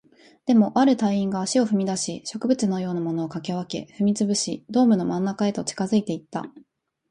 [0.47, 6.47] でも、ある隊員が足を踏み出し、植物のようなものを掻き分け、踏み潰し、ドームの真ん中へと近づいていった